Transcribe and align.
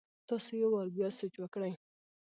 تاسي 0.27 0.53
يو 0.61 0.69
وار 0.73 0.87
بيا 0.95 1.09
سوچ 1.19 1.33
وکړئ! 1.39 1.73